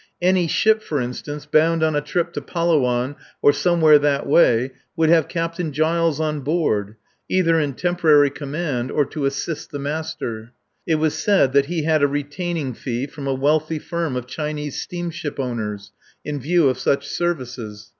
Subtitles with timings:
[0.19, 5.09] Any ship, for instance, bound on a trip to Palawan or somewhere that way would
[5.09, 6.95] have Captain Giles on board,
[7.29, 10.53] either in temporary command or "to assist the master."
[10.87, 14.81] It was said that he had a retaining fee from a wealthy firm of Chinese
[14.81, 15.91] steamship owners,
[16.25, 17.89] in view of such services.